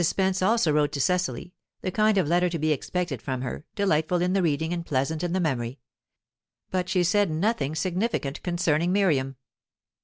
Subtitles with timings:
[0.03, 4.19] Spence also wrote to Cecily, the kind of letter to be expected from her, delightful
[4.19, 5.77] in the reading and pleasant in the memory.
[6.71, 9.35] But she said nothing significant concerning Miriam.